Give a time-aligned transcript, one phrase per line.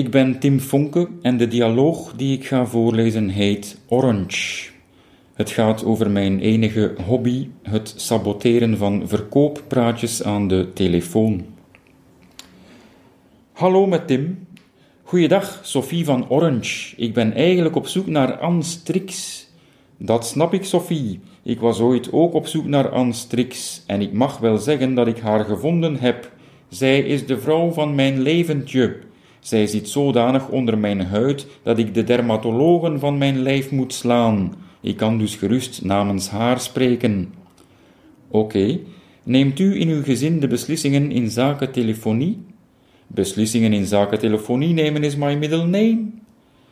[0.00, 4.70] Ik ben Tim Fonke en de dialoog die ik ga voorlezen heet Orange.
[5.34, 11.44] Het gaat over mijn enige hobby, het saboteren van verkooppraatjes aan de telefoon.
[13.52, 14.46] Hallo met Tim.
[15.02, 16.96] Goeiedag, Sophie van Orange.
[16.96, 19.46] Ik ben eigenlijk op zoek naar Anne Strix.
[19.96, 21.20] Dat snap ik, Sophie.
[21.42, 25.06] Ik was ooit ook op zoek naar Anne Strix en ik mag wel zeggen dat
[25.06, 26.32] ik haar gevonden heb.
[26.68, 29.08] Zij is de vrouw van mijn leventje.
[29.40, 34.54] Zij zit zodanig onder mijn huid dat ik de dermatologen van mijn lijf moet slaan.
[34.80, 37.32] Ik kan dus gerust namens haar spreken.
[38.28, 38.78] Oké,
[39.22, 42.38] neemt u in uw gezin de beslissingen in zaken telefonie?
[43.06, 46.04] Beslissingen in zaken telefonie nemen is my middle name.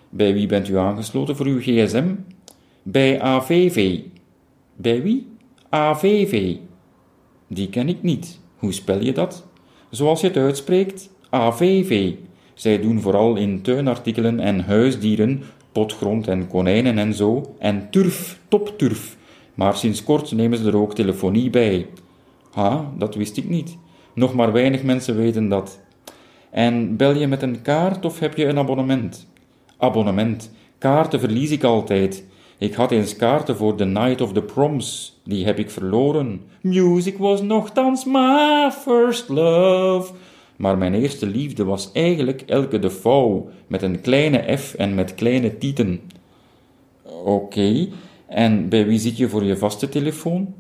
[0.09, 2.07] Bij wie bent u aangesloten voor uw gsm?
[2.83, 4.01] Bij AVV.
[4.77, 5.27] Bij wie?
[5.69, 6.57] AVV.
[7.47, 8.39] Die ken ik niet.
[8.57, 9.47] Hoe spel je dat?
[9.91, 12.13] Zoals je het uitspreekt, AVV.
[12.59, 19.17] Zij doen vooral in tuinartikelen en huisdieren, potgrond en konijnen en zo, en turf, topturf.
[19.55, 21.87] Maar sinds kort nemen ze er ook telefonie bij.
[22.53, 23.77] Ha, dat wist ik niet.
[24.15, 25.81] Nog maar weinig mensen weten dat.
[26.51, 29.27] En bel je met een kaart of heb je een abonnement?
[29.77, 30.53] Abonnement.
[30.79, 32.25] Kaarten verlies ik altijd.
[32.59, 35.19] Ik had eens kaarten voor The Night of the Proms.
[35.25, 36.41] Die heb ik verloren.
[36.61, 40.13] Music was nogthans my first love.
[40.59, 45.15] Maar mijn eerste liefde was eigenlijk Elke de Vouw, met een kleine F en met
[45.15, 46.01] kleine tieten.
[47.25, 47.89] Oké,
[48.27, 50.55] en bij wie zit je voor je vaste telefoon?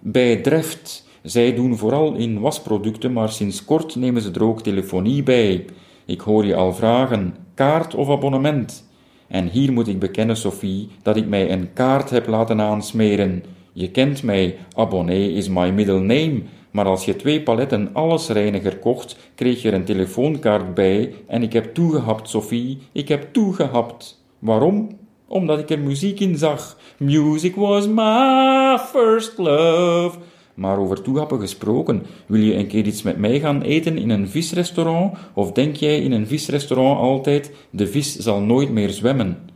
[0.00, 1.08] Bij Dreft.
[1.22, 5.64] Zij doen vooral in wasproducten, maar sinds kort nemen ze er ook telefonie bij.
[6.04, 8.88] Ik hoor je al vragen: kaart of abonnement?
[9.26, 13.42] En hier moet ik bekennen, Sophie, dat ik mij een kaart heb laten aansmeren.
[13.72, 16.42] Je kent mij, abonnee is my middle name,
[16.74, 21.52] maar als je twee paletten allesreiniger kocht, kreeg je er een telefoonkaart bij en ik
[21.52, 24.24] heb toegehapt, Sophie, ik heb toegehapt.
[24.38, 24.88] Waarom?
[25.26, 26.78] Omdat ik er muziek in zag.
[26.98, 30.18] Music was my first love.
[30.54, 34.28] Maar over toehappen gesproken, wil je een keer iets met mij gaan eten in een
[34.28, 35.18] visrestaurant?
[35.34, 39.50] Of denk jij in een visrestaurant altijd, de vis zal nooit meer zwemmen?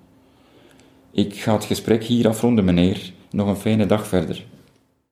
[1.13, 3.13] Ik ga het gesprek hier afronden, meneer.
[3.31, 4.45] Nog een fijne dag verder.